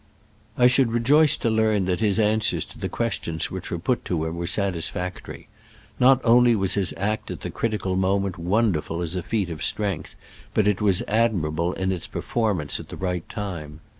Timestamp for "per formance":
12.07-12.79